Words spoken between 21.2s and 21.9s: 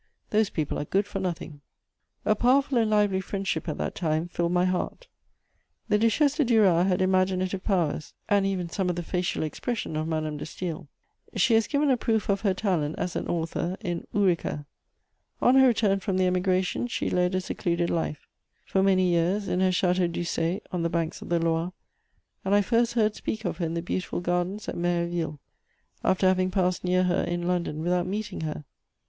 of the Loire,